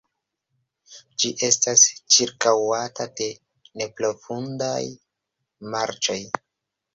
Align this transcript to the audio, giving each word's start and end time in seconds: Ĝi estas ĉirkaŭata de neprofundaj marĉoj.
Ĝi 1.23 1.29
estas 1.47 1.83
ĉirkaŭata 2.15 3.07
de 3.19 3.27
neprofundaj 3.83 4.81
marĉoj. 5.77 6.19